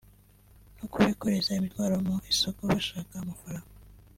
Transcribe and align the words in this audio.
no 0.77 0.85
kubikoreza 0.91 1.57
imitwaro 1.59 1.95
mu 2.05 2.15
isoko 2.31 2.61
(Bashaka 2.71 3.13
amafaranga) 3.17 3.71